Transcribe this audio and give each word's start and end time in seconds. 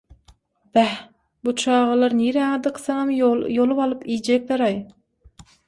–Bäh, 0.77 0.95
bu 1.49 1.53
çagalar 1.65 2.17
niräňe 2.23 2.57
dyksaňam 2.69 3.13
ýolup 3.59 3.85
alyp 3.87 4.05
iýjekler-aý. 4.17 4.83